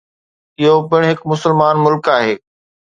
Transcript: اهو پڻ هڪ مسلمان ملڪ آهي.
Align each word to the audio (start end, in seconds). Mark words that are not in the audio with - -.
اهو 0.61 0.73
پڻ 0.93 1.01
هڪ 1.09 1.19
مسلمان 1.31 1.81
ملڪ 1.85 2.13
آهي. 2.17 2.35